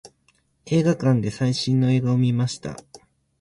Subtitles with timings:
[0.65, 2.75] 映画館で最新の映画を見ました。